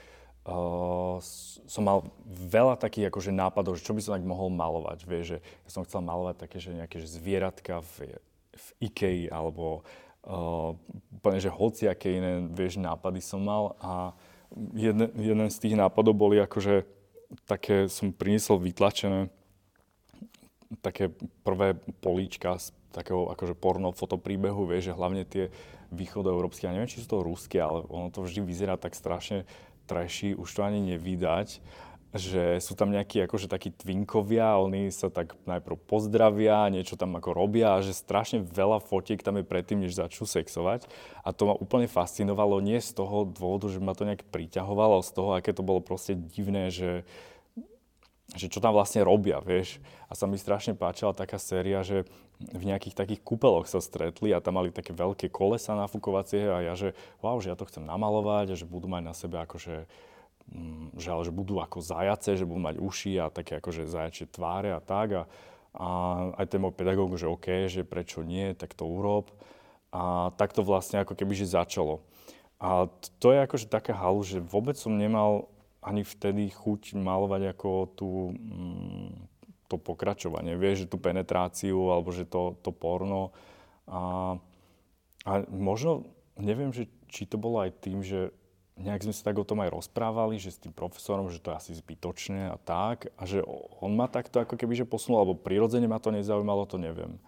[0.47, 1.19] uh,
[1.67, 5.03] som mal veľa takých akože nápadov, že čo by som tak mohol malovať.
[5.03, 8.15] Vieš, že ja som chcel malovať také, že nejaké že zvieratka v,
[8.55, 9.83] v Ikei alebo
[10.31, 10.79] uh,
[11.11, 14.15] úplne, že hociaké iné, vieš, nápady som mal a
[14.79, 16.87] jeden, jeden z tých nápadov boli akože
[17.51, 19.27] také, som priniesol vytlačené
[20.81, 25.51] také prvé políčka z takého akože porno fotopríbehu, vieš, že hlavne tie
[25.91, 29.47] východoeurópske, ja neviem, či sú to ruské, ale ono to vždy vyzerá tak strašne
[29.91, 31.59] trashy, už to ani nevydať
[32.15, 37.35] že sú tam nejakí akože takí twinkovia, oni sa tak najprv pozdravia, niečo tam ako
[37.35, 40.87] robia a že strašne veľa fotiek tam je predtým, než začnú sexovať.
[41.27, 45.11] A to ma úplne fascinovalo, nie z toho dôvodu, že ma to nejak priťahovalo, z
[45.11, 47.03] toho, aké to bolo proste divné, že,
[48.35, 49.79] že čo tam vlastne robia, vieš.
[50.11, 52.03] A sa mi strašne páčila taká séria, že
[52.39, 56.75] v nejakých takých kúpeloch sa stretli a tam mali také veľké kolesa nafúkovacie a ja,
[56.75, 59.87] že wow, že ja to chcem namalovať a že budú mať na sebe akože
[60.53, 64.29] Mm, že, ale že budú ako zajace, že budú mať uši a také akože zajačie
[64.29, 65.09] tváre a tak.
[65.17, 65.23] A,
[65.73, 65.87] a
[66.37, 69.33] aj ten môj pedagóg, že OK, že prečo nie, tak to urob.
[69.95, 72.05] A tak to vlastne ako keby že začalo.
[72.61, 75.49] A to je akože taká halu, že vôbec som nemal
[75.85, 79.13] ani vtedy chuť malovať ako tú, mm,
[79.69, 80.57] to pokračovanie.
[80.57, 83.37] Vieš, že tú penetráciu alebo že to, to porno.
[83.85, 84.35] A,
[85.29, 86.09] a možno,
[86.41, 88.33] neviem, že, či to bolo aj tým, že
[88.75, 91.59] nejak sme sa tak o tom aj rozprávali, že s tým profesorom, že to je
[91.59, 93.13] asi zbytočné a tak.
[93.15, 93.45] A že
[93.79, 97.21] on ma takto ako keby že posunul, alebo prirodzene ma to nezaujímalo, to neviem.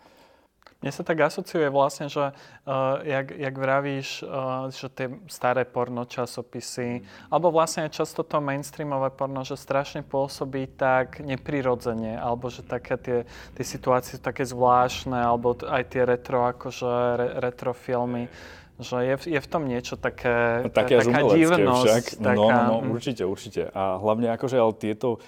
[0.86, 6.06] Mne sa tak asociuje vlastne, že uh, jak, jak vravíš, uh, že tie staré porno
[6.06, 7.26] časopisy, mm.
[7.26, 13.18] alebo vlastne často to mainstreamové porno, že strašne pôsobí tak neprirodzene, alebo že také tie,
[13.58, 16.86] tie situácie sú také zvláštne, alebo aj tie retro, akože
[17.18, 18.30] re, retro filmy.
[18.78, 21.82] Že je, je v tom niečo také, no, také taká divnosť.
[21.82, 22.04] Však.
[22.22, 22.88] No, taká, no, no, hm.
[22.94, 23.62] určite, určite.
[23.74, 25.18] A hlavne akože, ale tieto,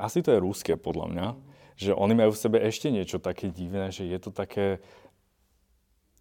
[0.00, 1.26] asi to je ruské podľa mňa,
[1.74, 4.78] že oni majú v sebe ešte niečo také divné, že je to také,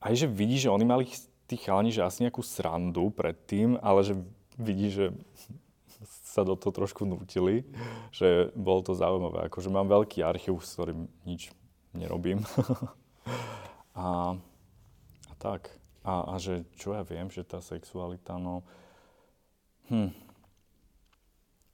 [0.02, 1.06] aj že vidí, že oni mali
[1.46, 4.14] tí chalani, že asi nejakú srandu predtým, ale že
[4.58, 5.14] vidí, že
[6.34, 7.62] sa do toho trošku nutili,
[8.10, 9.46] že bolo to zaujímavé.
[9.48, 11.54] Akože mám veľký archív, s ktorým nič
[11.94, 12.42] nerobím.
[13.94, 14.34] a,
[15.30, 15.70] a tak.
[16.02, 18.66] A, a že čo ja viem, že tá sexualita, no...
[19.94, 20.10] Hm,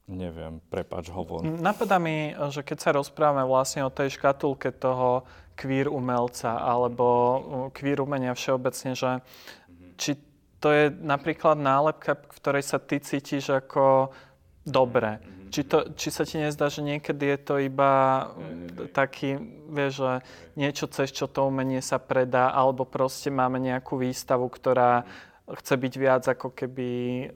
[0.10, 1.46] neviem, prepač, hovor.
[1.46, 7.06] Napadá mi, že keď sa rozprávame vlastne o tej škatulke toho queer umelca alebo
[7.72, 9.22] queer umenia všeobecne, že
[10.00, 10.18] či
[10.60, 14.12] to je napríklad nálepka, v ktorej sa ty cítiš ako
[14.68, 15.24] dobre.
[15.50, 17.92] Či, to, či sa ti nezdá, že niekedy je to iba
[18.94, 20.14] taký, vieš, že
[20.54, 25.10] niečo cez čo to umenie sa predá, alebo proste máme nejakú výstavu, ktorá
[25.58, 26.90] chce byť viac ako keby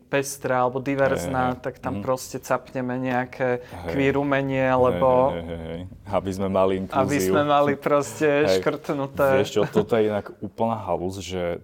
[0.10, 2.04] pestrá alebo diverzná, hey, tak tam mm.
[2.06, 5.34] proste capneme nejaké hey, queer umenie, lebo...
[5.34, 5.82] Hey, hey, hey,
[6.13, 7.02] Aby sme mali inklúziu.
[7.02, 9.41] Aby sme mali proste hey, škrtnuté.
[9.41, 11.62] Vieš čo, toto je inak úplná halus, že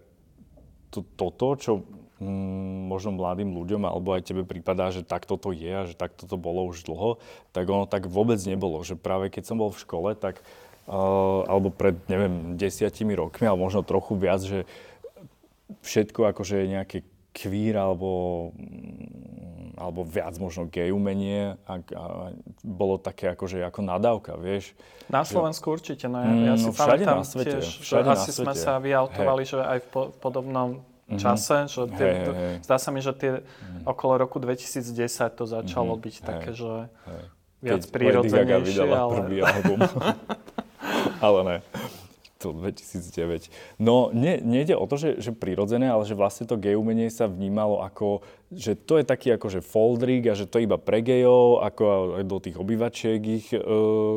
[0.89, 1.71] to, toto, čo
[2.19, 6.27] Mm, možno mladým ľuďom, alebo aj tebe prípadá, že takto to je a že takto
[6.27, 7.15] to bolo už dlho,
[7.55, 8.83] tak ono tak vôbec nebolo.
[8.83, 10.43] Že práve keď som bol v škole, tak,
[10.91, 14.67] uh, alebo pred, neviem, desiatimi rokmi, alebo možno trochu viac, že
[15.82, 22.03] všetko akože nejaké queer alebo, mm, alebo viac možno gay umenie a, a
[22.65, 24.73] bolo také akože ako nadávka, vieš.
[25.08, 27.95] Na Slovensku že, určite, no ja, ja mm, si no, všade na svete, tiež, že
[28.01, 28.43] na asi svete.
[28.43, 29.49] sme sa vyautovali, hey.
[29.49, 31.19] že aj v, po, v podobnom mm-hmm.
[31.21, 31.58] čase.
[31.69, 32.55] Že tie, hey, hey, hey.
[32.65, 33.88] Zdá sa mi, že tie mm.
[33.88, 34.89] okolo roku 2010
[35.38, 36.05] to začalo mm-hmm.
[36.05, 36.73] byť hey, také, že
[37.08, 37.25] hey.
[37.62, 38.89] viac Keď prirodzenejšie.
[38.89, 39.15] ale...
[39.23, 39.79] prvý album.
[41.25, 41.58] ale ne
[42.39, 43.52] to 2009.
[43.84, 47.28] No, nie, nejde o to, že, že prirodzené, ale že vlastne to gay umenie sa
[47.28, 51.60] vnímalo ako, že to je taký akože foldrik a že to je iba pre gejov,
[51.67, 51.84] ako
[52.23, 53.60] do tých obyvačiek ich e,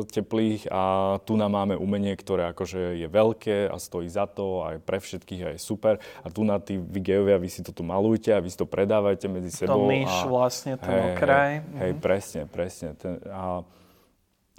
[0.07, 4.79] teplých a tu nám máme umenie, ktoré akože je veľké a stojí za to aj
[4.79, 7.83] pre všetkých a je super a tu na tí vy gejovia, vy si to tu
[7.83, 9.83] malujte a vy si to predávajte medzi sebou.
[9.83, 11.51] To myš vlastne, ten hej, okraj.
[11.59, 11.99] Hej, mhm.
[11.99, 12.95] presne, presne.
[12.95, 13.67] Ten, a,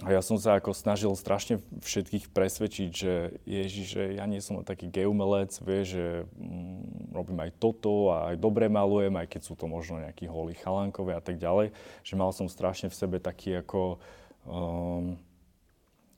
[0.03, 4.59] a ja som sa ako snažil strašne všetkých presvedčiť, že Ježiš, že ja nie som
[4.59, 9.41] taký gay umelec, vie, že mm, robím aj toto a aj dobre malujem, aj keď
[9.47, 11.71] sú to možno nejakí holí chalankové a tak ďalej.
[12.03, 14.03] Že mal som strašne v sebe taký ako,
[14.43, 15.15] um,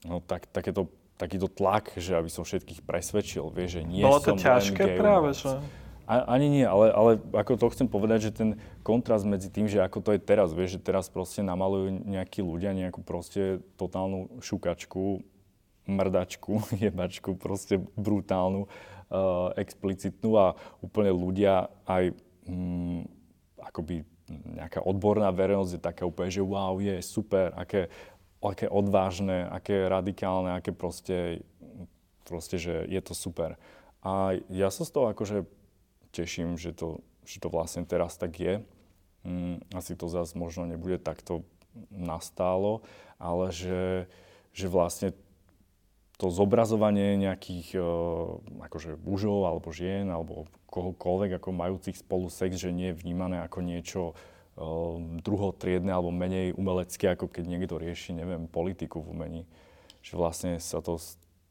[0.02, 4.34] no tak, takéto, takýto tlak, že aby som všetkých presvedčil, vie, že nie Bolo som
[4.34, 5.54] to ťažké práve, že?
[6.08, 10.00] Ani nie, ale, ale ako to chcem povedať, že ten kontrast medzi tým, že ako
[10.00, 15.20] to je teraz, vieš, že teraz proste namalujú nejakí ľudia nejakú proste totálnu šukačku,
[15.84, 22.16] mrdačku, jebačku, proste brutálnu, uh, explicitnú a úplne ľudia aj
[22.48, 23.04] mm,
[23.68, 27.92] akoby nejaká odborná verejnosť je taká úplne, že wow, je super, aké,
[28.40, 31.44] aké odvážne, aké radikálne, aké proste,
[32.24, 33.60] proste, že je to super.
[34.00, 35.57] A ja sa z toho akože
[36.10, 38.54] teším, že to, že to vlastne teraz tak je.
[39.26, 41.44] Mm, asi to zase možno nebude takto
[41.90, 42.82] nastálo,
[43.20, 44.06] ale že,
[44.54, 45.14] že vlastne
[46.18, 52.74] to zobrazovanie nejakých uh, akože mužov alebo žien alebo kohokoľvek ako majúcich spolu sex, že
[52.74, 58.50] nie je vnímané ako niečo uh, druhotriedne alebo menej umelecké, ako keď niekto rieši, neviem,
[58.50, 59.42] politiku v umení.
[60.02, 60.98] Že vlastne sa to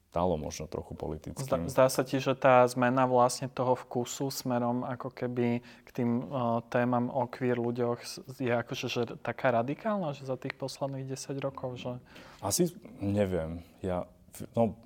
[0.07, 1.45] stalo možno trochu politickým.
[1.45, 6.25] Zdá, zdá sa ti, že tá zmena vlastne toho vkusu smerom ako keby k tým
[6.25, 7.99] uh, témam o queer ľuďoch
[8.39, 11.91] je akože že taká radikálna, že za tých posledných 10 rokov, že...
[12.39, 12.71] Asi
[13.03, 13.61] neviem.
[13.83, 14.07] Ja
[14.55, 14.79] no,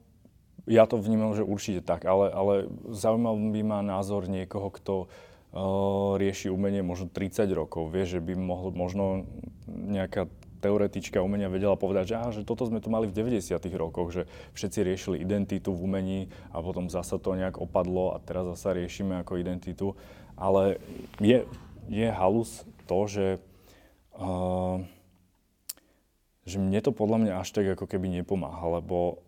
[0.65, 2.53] ja to vnímam, že určite tak, ale, ale
[2.89, 7.93] zaujímal by ma názor niekoho, kto uh, rieši umenie možno 30 rokov.
[7.93, 9.29] Vieš, že by mohol možno
[9.69, 10.27] nejaká
[10.62, 13.58] teoretička umenia vedela povedať, že, á, že toto sme tu mali v 90.
[13.74, 16.19] rokoch, že všetci riešili identitu v umení
[16.54, 19.97] a potom zasa to nejak opadlo a teraz zasa riešime ako identitu.
[20.38, 20.78] Ale
[21.17, 21.50] je,
[21.89, 23.28] je halus to, že
[24.21, 24.80] uh,
[26.45, 29.21] že mne to podľa mňa až tak ako keby nepomáha, lebo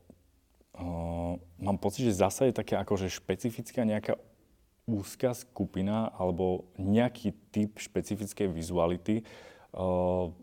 [0.76, 4.17] uh, mám pocit, že zasa je také akože špecifická nejaká
[4.84, 9.15] úzká skupina alebo nejaký typ špecifickej vizuality,
[9.78, 10.34] uh,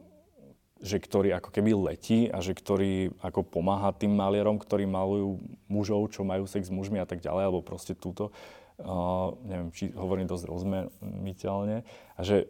[0.81, 5.37] že ktorý ako keby letí a že ktorý ako pomáha tým malierom, ktorí malujú
[5.69, 8.33] mužov, čo majú sex s mužmi a tak ďalej, alebo proste túto.
[8.81, 11.85] Uh, neviem, či hovorím dosť rozmiteľne.
[12.17, 12.49] A že,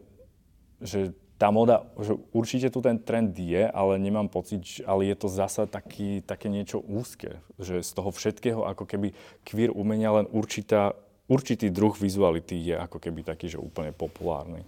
[0.79, 1.11] že
[1.43, 5.67] tá moda, že určite tu ten trend je, ale nemám pocit, ale je to zasa
[5.67, 9.11] taký, také niečo úzke, že z toho všetkého ako keby
[9.43, 10.95] queer umenia len určitá,
[11.27, 14.63] určitý druh vizuality je ako keby taký, že úplne populárny.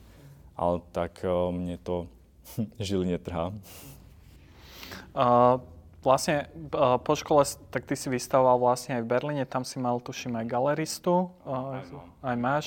[0.59, 2.11] Ale tak uh, mne to
[2.79, 3.53] žili netrhá.
[5.13, 5.61] Uh,
[6.03, 10.01] vlastne uh, po škole, tak ty si vystavoval vlastne aj v Berlíne, tam si mal
[10.03, 11.83] tuším aj galeristu, uh, aj,
[12.27, 12.65] aj máš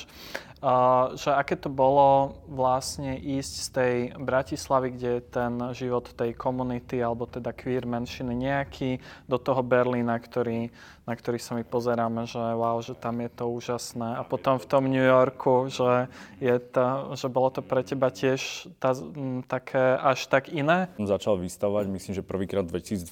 [1.14, 6.98] že aké to bolo vlastne ísť z tej Bratislavy, kde je ten život tej komunity
[6.98, 8.98] alebo teda queer menšiny nejaký,
[9.30, 10.74] do toho Berlína, ktorý,
[11.06, 14.18] na ktorý sa my pozeráme, že wow, že tam je to úžasné.
[14.18, 16.10] A potom v tom New Yorku, že,
[16.42, 20.90] je to, že bolo to pre teba tiež tá, m, také až tak iné?
[20.98, 23.06] Začal vystavať, myslím, že prvýkrát v 2012,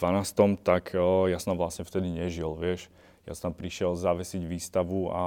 [0.67, 2.91] tak o, ja som vlastne vtedy nežil, vieš.
[3.31, 5.23] Ja som prišiel zavesiť výstavu a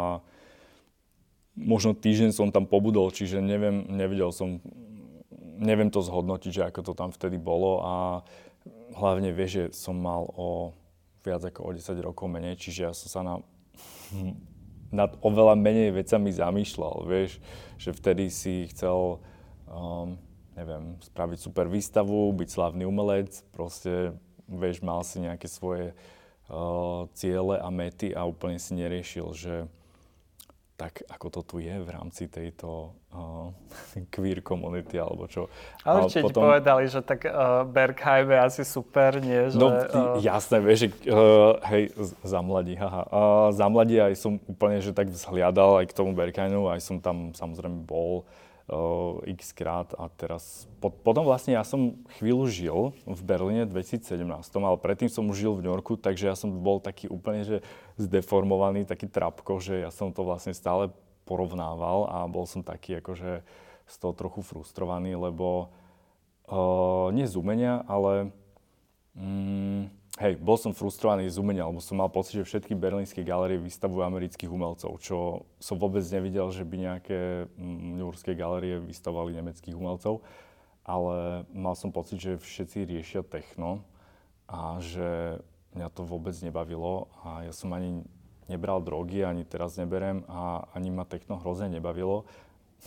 [1.57, 4.61] možno týždeň som tam pobudol, čiže neviem, nevedel som,
[5.57, 7.93] neviem to zhodnotiť, že ako to tam vtedy bolo a
[8.93, 10.71] hlavne vieš, že som mal o
[11.25, 13.35] viac ako o 10 rokov menej, čiže ja som sa na,
[15.03, 17.41] nad oveľa menej vecami zamýšľal, vieš,
[17.75, 19.19] že vtedy si chcel,
[19.67, 20.15] um,
[20.55, 24.15] neviem, spraviť super výstavu, byť slavný umelec, proste,
[24.47, 25.91] vieš, mal si nejaké svoje
[26.47, 29.53] uh, ciele a mety a úplne si neriešil, že
[30.77, 33.49] tak ako to tu je v rámci tejto uh,
[34.13, 35.49] queer komunity alebo čo.
[35.81, 36.45] Ale určite potom...
[36.45, 39.49] povedali, že tak uh, Bergheim je asi super, nie?
[39.49, 40.21] Že, no uh...
[40.21, 41.89] jasné, vieš, uh, hej,
[42.21, 43.03] za mladí, haha.
[43.09, 47.01] Uh, za mladí aj som úplne, že tak vzhliadal aj k tomu Bergheimu, aj som
[47.01, 48.29] tam samozrejme bol
[48.67, 52.77] uh, x krát a teraz, po, potom vlastne ja som chvíľu žil
[53.07, 54.23] v Berlíne v 2017,
[54.59, 57.57] ale predtým som už žil v New Yorku, takže ja som bol taký úplne, že
[57.95, 60.91] zdeformovaný, taký trapko, že ja som to vlastne stále
[61.27, 63.43] porovnával a bol som taký akože
[63.87, 65.71] z toho trochu frustrovaný, lebo
[66.51, 68.35] uh, nie z umenia, ale
[69.15, 73.61] mm, hej, bol som frustrovaný z umenia, lebo som mal pocit, že všetky berlínske galerie
[73.61, 77.19] vystavujú amerických umelcov, čo som vôbec nevidel, že by nejaké
[78.01, 80.25] ňurské mm, galerie vystavovali nemeckých umelcov,
[80.81, 83.85] ale mal som pocit, že všetci riešia techno
[84.49, 85.39] a že
[85.77, 88.01] mňa to vôbec nebavilo a ja som ani
[88.47, 92.25] nebral drogy, ani teraz neberem a ani ma techno hrozne nebavilo.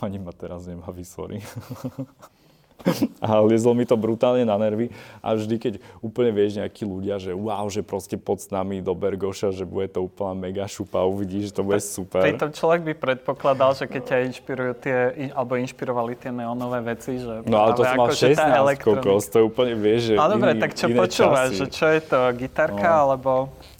[0.01, 1.45] Ani ma teraz nebaví, sorry.
[3.25, 4.89] a liezlo mi to brutálne na nervy
[5.21, 8.93] a vždy, keď úplne vieš nejakí ľudia, že wow, že proste pod s nami do
[8.97, 12.25] Bergoša, že bude to úplná mega šupa, uvidíš, že to bude super.
[12.25, 14.97] Pritom človek by predpokladal, že keď ťa inšpirujú tie,
[15.31, 19.45] alebo inšpirovali tie neonové veci, že No ale to som mal 16 kokos, to je
[19.45, 22.99] úplne, vieš, že Ale dobre, tak čo počúvaš, že čo je to, gitarka, no.
[23.07, 23.31] alebo...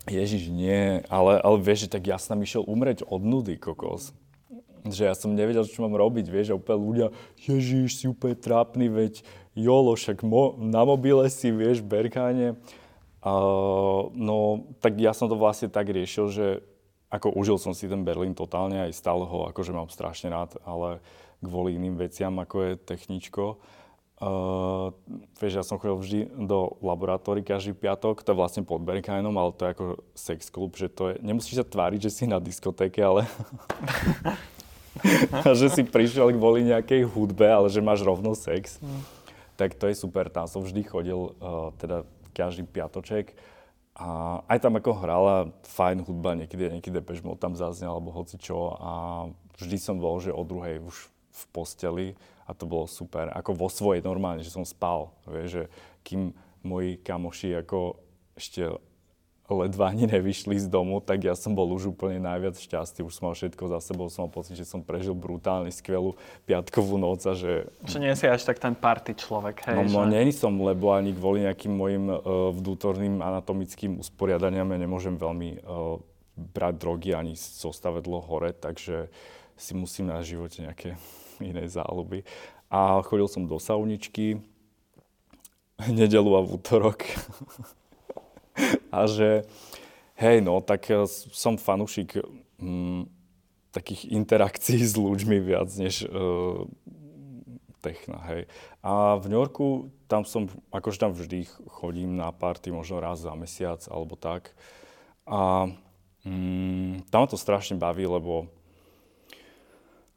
[0.09, 4.13] Ježiš, nie, ale, ale vieš, že tak ja som išiel umrieť od nudy, kokos
[4.89, 8.89] že ja som nevedel, čo mám robiť, vieš, a úplne ľudia, ježiš, si úplne trápny,
[8.89, 9.21] veď
[9.53, 12.57] jolo, však mo- na mobile si, vieš, berkáne.
[13.21, 16.45] Uh, no, tak ja som to vlastne tak riešil, že
[17.11, 21.03] ako užil som si ten Berlín totálne, aj stále ho akože mám strašne rád, ale
[21.43, 23.61] kvôli iným veciam, ako je techničko.
[24.21, 24.93] Uh,
[25.41, 29.49] vieš, ja som chodil vždy do laboratórií každý piatok, to je vlastne pod Berkajnom, ale
[29.57, 33.01] to je ako sex klub, že to je, nemusíš sa tváriť, že si na diskotéke,
[33.01, 33.25] ale
[35.45, 38.77] a že si prišiel kvôli nejakej hudbe, ale že máš rovno sex.
[38.83, 39.01] Mm.
[39.55, 43.35] Tak to je super, tam som vždy chodil, uh, teda každý piatoček.
[43.95, 45.35] a aj tam ako hrala
[45.67, 48.73] fajn hudba, niekedy, niekedy Depeche Mode tam zaznel, alebo hoci čo.
[48.79, 48.91] A
[49.59, 52.07] vždy som bol, že o druhej už v posteli
[52.47, 53.31] a to bolo super.
[53.31, 55.13] Ako vo svojej normálne, že som spal.
[55.27, 55.63] Vieš, že
[56.03, 57.99] kým moji kamoši ako
[58.35, 58.75] ešte
[59.53, 63.03] ledva ani nevyšli z domu, tak ja som bol už úplne najviac šťastný.
[63.03, 66.15] Už som mal všetko za sebou, som mal pocit, že som prežil brutálne skvelú
[66.47, 67.67] piatkovú noc a že...
[67.83, 69.75] Že nie si až tak ten party človek, hej?
[69.75, 70.11] No, no že...
[70.15, 75.99] nie som, lebo ani kvôli nejakým mojim uh, vnútorným anatomickým usporiadaniam ja nemôžem veľmi uh,
[76.55, 79.11] brať drogy ani zostavedlo hore, takže
[79.59, 80.95] si musím na živote nejaké
[81.43, 82.23] iné záľuby.
[82.71, 84.39] A chodil som do sauničky,
[85.89, 87.03] nedelu a v útorok.
[88.95, 89.45] a že
[90.21, 92.21] hej, no, tak eh, som fanúšik
[92.61, 93.09] hm,
[93.71, 96.67] takých interakcií s ľuďmi viac než uh,
[97.79, 98.51] techna, hej.
[98.83, 103.31] A v New Yorku, tam som, akože tam vždy chodím na party, možno raz za
[103.33, 104.51] mesiac alebo tak.
[105.23, 105.71] A
[106.27, 108.51] hm, tam ma to strašne baví, lebo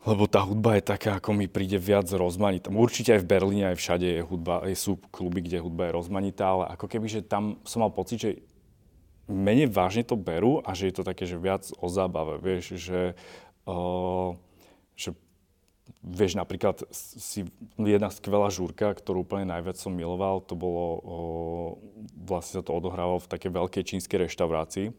[0.05, 2.69] lebo tá hudba je taká, ako mi príde viac rozmanitá.
[2.69, 6.64] Určite aj v Berlíne, aj všade je hudba, sú kluby, kde hudba je rozmanitá, ale
[6.77, 8.31] ako keby, že tam som mal pocit, že
[9.25, 13.17] menej vážne to berú a že je to také, že viac o zábave, vieš, že,
[13.64, 14.37] uh,
[14.93, 15.17] že
[16.05, 17.49] vieš, napríklad si
[17.81, 21.71] jedna skvelá žúrka, ktorú úplne najviac som miloval, to bolo, uh,
[22.29, 24.93] vlastne sa to odohrávalo v takej veľkej čínskej reštaurácii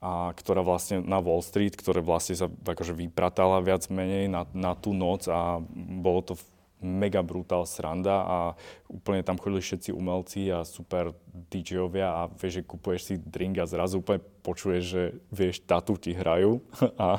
[0.00, 4.76] a ktorá vlastne na Wall Street, ktorá vlastne sa akože vypratala viac menej na, na
[4.76, 6.34] tú noc a bolo to
[6.84, 8.38] mega brutál sranda a
[8.92, 11.16] úplne tam chodili všetci umelci a super
[11.48, 16.12] DJovia a vieš, že kupuješ si drink a zrazu úplne počuješ, že vieš, tatu ti
[16.12, 16.60] hrajú.
[17.00, 17.18] A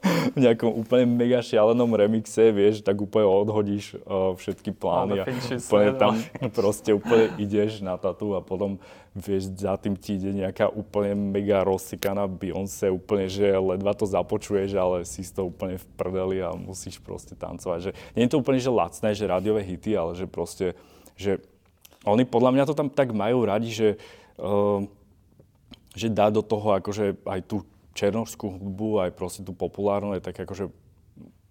[0.36, 5.90] v nejakom úplne mega šialenom remixe, vieš, tak úplne odhodíš uh, všetky plány a úplne
[6.00, 6.14] tam
[6.58, 8.80] proste úplne ideš na tatu a potom
[9.12, 14.70] vieš, za tým ti ide nejaká úplne mega rozsykaná Beyoncé, úplne, že ledva to započuješ,
[14.78, 17.90] ale si toho úplne v prdeli a musíš proste tancovať.
[17.90, 20.78] Že, nie je to úplne, že lacné, že rádiové hity, ale že proste,
[21.18, 21.42] že
[22.06, 23.88] oni podľa mňa to tam tak majú radi, že,
[24.40, 24.80] uh,
[25.92, 27.66] že dá do toho akože aj tú
[28.00, 30.72] černožskú hudbu, aj proste tú populárnu, aj tak akože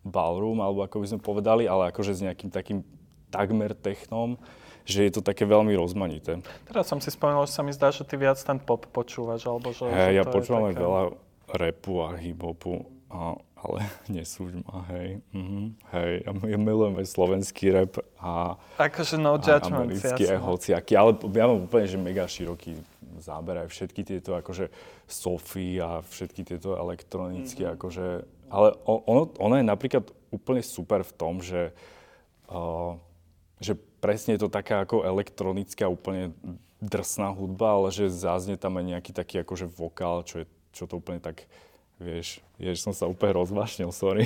[0.02, 2.82] ballroom, alebo ako by sme povedali, ale akože s nejakým takým
[3.30, 4.42] takmer technom,
[4.82, 6.42] že je to také veľmi rozmanité.
[6.66, 9.70] Teraz som si spomenul, že sa mi zdá, že ty viac ten pop počúvaš, alebo
[9.70, 9.86] že...
[9.86, 10.82] Hey, že ja počúvam aj také...
[10.82, 11.02] veľa
[11.54, 13.80] repu a hip-hopu, a, ale
[14.18, 15.22] nesúď ma, hej.
[15.30, 20.98] Mm-hmm, hej, ja, ja milujem aj slovenský rap a, akože no a americký, aj hociaký,
[20.98, 22.82] ale ja mám úplne, že mega široký
[23.20, 24.72] záber aj všetky tieto akože
[25.06, 27.78] sofy a všetky tieto elektronické mm-hmm.
[27.80, 28.08] akože,
[28.50, 31.76] ale ono, ono je napríklad úplne super v tom, že,
[32.50, 32.96] uh,
[33.60, 36.32] že presne je to taká ako elektronická úplne
[36.80, 40.98] drsná hudba, ale že záznie tam aj nejaký taký akože vokál, čo, je, čo to
[40.98, 41.46] úplne tak
[42.00, 44.24] Vieš, že som sa úplne rozvášnil, sorry.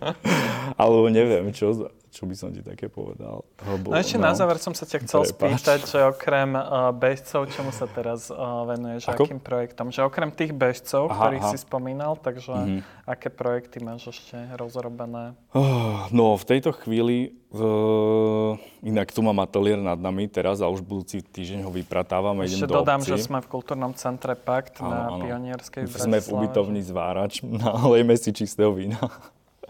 [0.80, 3.44] Alebo neviem, čo, čo by som ti také povedal.
[3.66, 5.36] Lebo, no ešte no, na záver som sa ťa chcel prepáč.
[5.36, 9.28] spýtať, že okrem uh, bežcov, čomu sa teraz uh, venuješ, Ako?
[9.28, 9.92] akým projektom?
[9.92, 11.52] Že okrem tých bežcov, aha, ktorých aha.
[11.52, 12.80] si spomínal, takže mm-hmm.
[13.04, 15.36] aké projekty máš ešte rozrobené?
[15.52, 20.80] Uh, no, v tejto chvíli, uh, inak tu mám ateliér nad nami teraz a už
[20.80, 23.12] budúci týždeň ho vypratávame, ešte idem do dodám, obci.
[23.12, 25.22] že sme v kultúrnom centre Pakt áno, na áno.
[25.22, 29.00] Pionierskej v Sme v ubytovni Zvárač, nalejme si čistého vína.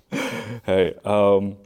[0.70, 1.58] Hej, um,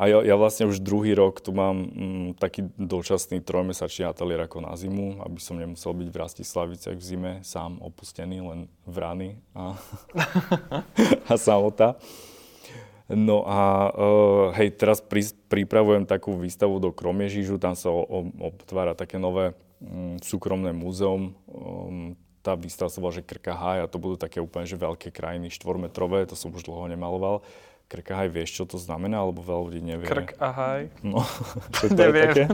[0.00, 4.64] a ja, ja vlastne už druhý rok tu mám mm, taký dočasný trojmesačný ateliér ako
[4.64, 9.28] na zimu, aby som nemusel byť v Rastislaviciach v zime sám opustený, len v rany
[9.52, 9.76] a,
[11.30, 12.00] a samota.
[13.12, 18.20] No a uh, hej, teraz pri, pripravujem takú výstavu do Kromiežižu, tam sa o, o,
[18.40, 19.52] otvára také nové
[19.84, 21.36] um, súkromné múzeum.
[21.44, 25.52] Um, tá výstava sa volá, že Krkahaj a to budú také úplne že veľké krajiny,
[25.52, 27.44] štvormetrové, to som už dlho nemaloval.
[27.90, 30.06] Krkahaj, vieš, čo to znamená, alebo veľa ľudí nevie.
[30.06, 30.94] Krk ahaj.
[31.02, 31.26] No,
[31.82, 32.44] to, to, je také,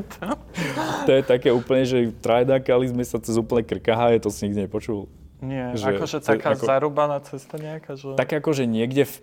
[1.07, 5.13] to je také úplne, že trajdakali sme sa cez úplne Krkahaj, to si nikdy nepočul.
[5.45, 8.01] Nie, že, akože taká ako, zarúbaná cesta nejaká?
[8.01, 8.17] Že...
[8.17, 9.15] Tak akože niekde v,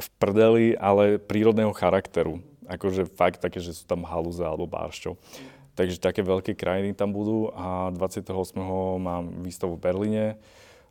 [0.00, 2.40] v prdeli, ale prírodného charakteru.
[2.64, 5.20] Akože fakt také, že sú tam halúze alebo báršťov.
[5.76, 8.32] Takže také veľké krajiny tam budú a 28.
[8.96, 10.24] mám výstavu v Berlíne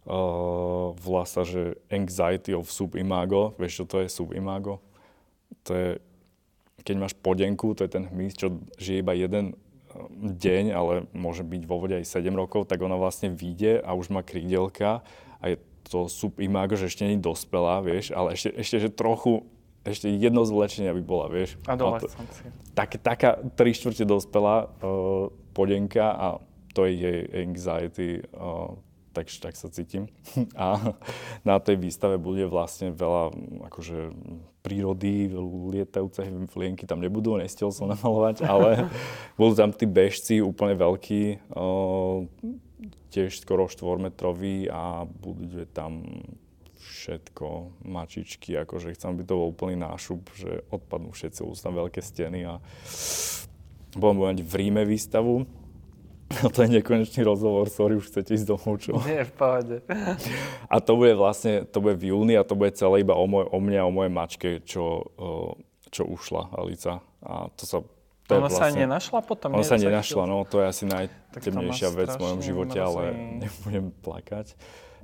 [0.03, 3.55] Uh, volá sa, že Anxiety of Subimago.
[3.55, 4.83] Vieš, čo to je Subimago?
[5.63, 5.89] To je,
[6.83, 9.55] keď máš podenku, to je ten hmyz, čo žije iba jeden
[10.19, 14.09] deň, ale môže byť vo vode aj 7 rokov, tak ona vlastne vyjde a už
[14.09, 15.05] má krídelka
[15.39, 19.45] a je to subimago, že ešte nie je dospelá, vieš, ale ešte, ešte že trochu,
[19.83, 21.59] ešte jedno zvlečenie by bola, vieš.
[21.67, 22.49] Adolescencia.
[22.73, 26.27] Tak, taká tri štvrte dospelá uh, podenka a
[26.73, 28.73] to je jej anxiety, uh,
[29.13, 30.09] tak, tak sa cítim.
[30.57, 30.97] A
[31.45, 33.31] na tej výstave bude vlastne veľa
[33.69, 34.11] akože,
[34.65, 35.27] prírody,
[35.75, 38.87] lietajúce flienky tam nebudú, nestiel som namalovať, ale
[39.39, 42.25] budú tam tí bežci úplne veľkí, o,
[43.11, 46.01] tiež skoro štvormetrový a budú tam
[46.83, 51.99] všetko, mačičky, akože chcem, aby to bol úplný nášup, že odpadnú všetci, sú tam veľké
[51.99, 52.63] steny a
[53.99, 55.43] budem mať v Ríme výstavu,
[56.53, 58.97] to je nekonečný rozhovor, sorry, už chcete ísť domov, čo?
[59.05, 59.75] Nie, v pohode.
[60.67, 63.47] A to bude vlastne, to bude v júni a to bude celé iba o, moj,
[63.49, 65.13] o mne a o mojej mačke, čo,
[65.93, 67.05] čo ušla Alica.
[67.23, 67.79] A to sa
[68.23, 69.49] to Ona vlastne, sa nenašla potom?
[69.51, 72.87] Ona sa nenašla, no to je asi najtemnejšia vec v mojom živote, mrzí.
[72.87, 73.01] ale
[73.43, 74.55] nebudem plakať.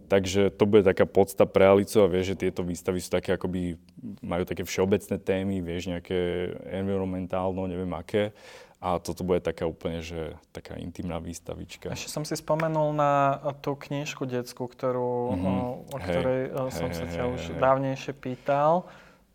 [0.10, 3.78] Takže to bude taká podsta pre Alicu a vieš, že tieto výstavy sú také akoby,
[4.26, 6.50] majú také všeobecné témy, vieš, nejaké
[6.82, 8.34] environmentálno, neviem aké.
[8.80, 11.92] A toto bude taká úplne, že taká intimná výstavička.
[11.92, 15.58] Ešte som si spomenul na tú knižku detskú, ktorú, mm-hmm.
[15.60, 16.08] o, o hey.
[16.08, 17.60] ktorej hey, som hey, sa ťa hey, už hey.
[17.60, 18.88] dávnejšie pýtal.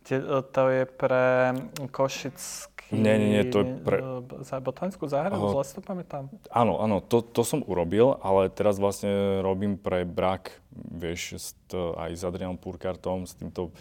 [0.05, 1.53] To je pre
[1.89, 2.93] Košický...
[2.93, 3.97] Nie, nie, nie, to je pre...
[4.45, 6.29] Za botanickú záhradu, uh, zle si to pamätám.
[6.53, 11.41] Áno, áno, to, to som urobil, ale teraz vlastne robím pre brak, vieš,
[11.73, 13.73] aj s Adrianom Purkartom, s týmto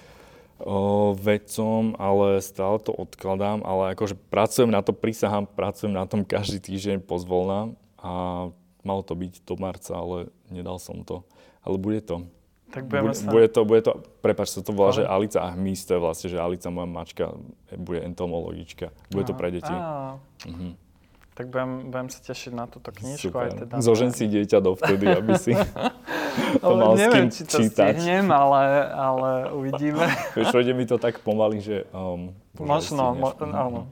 [0.65, 6.25] o, vedcom, ale stále to odkladám, ale akože pracujem na to, prisahám, pracujem na tom
[6.25, 8.49] každý týždeň pozvolná a
[8.81, 11.25] malo to byť do marca, ale nedal som to.
[11.61, 12.25] Ale bude to.
[12.73, 13.31] Tak bude, sa...
[13.31, 14.99] bude to, bude to, prepáč, sa to volá, ale...
[14.99, 17.25] že Alica a je vlastne, že Alica, moja mačka,
[17.71, 18.91] bude entomologička.
[19.15, 19.31] Bude Aha.
[19.31, 19.75] to pre deti.
[20.49, 20.84] Mhm.
[21.35, 23.35] Tak budem, budem sa tešiť na túto knižku.
[23.35, 23.51] Super.
[23.51, 25.51] Aj teda Zožen si dieťa dovtedy, aby si
[26.62, 27.95] to mal neviem, s kým či to čítať.
[27.99, 28.62] stihnem, ale,
[28.95, 30.07] ale uvidíme.
[30.39, 31.91] Vieš, ide mi to tak pomaly, že...
[31.91, 33.91] Um, Možno, mo- áno.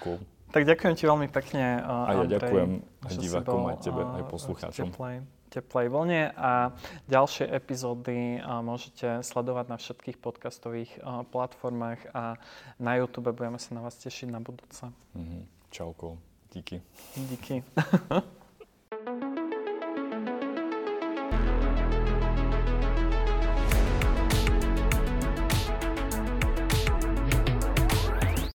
[0.00, 0.16] Cool.
[0.50, 4.22] Tak ďakujem ti veľmi pekne, uh, A ja Andrej, ďakujem aj divákom, aj tebe, aj
[4.26, 4.88] poslucháčom.
[4.90, 5.16] Teplej,
[5.52, 6.72] teplej vlne a
[7.06, 12.40] ďalšie epizódy uh, môžete sledovať na všetkých podcastových uh, platformách a
[12.80, 14.88] na YouTube budeme sa na vás tešiť na budúce.
[15.12, 15.42] Mm-hmm.
[15.70, 16.29] Čauko.
[16.54, 16.82] Díky.
[17.16, 17.64] Díky.